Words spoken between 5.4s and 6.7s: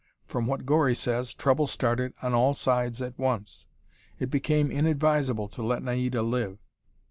to let Naida live.